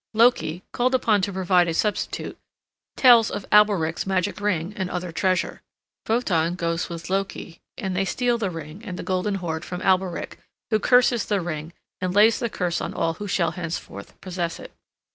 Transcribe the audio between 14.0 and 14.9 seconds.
possess it.